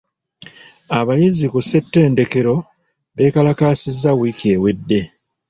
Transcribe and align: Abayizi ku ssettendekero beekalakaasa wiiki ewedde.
Abayizi 0.99 1.45
ku 1.53 1.59
ssettendekero 1.63 2.55
beekalakaasa 3.15 4.09
wiiki 4.19 4.47
ewedde. 4.55 5.01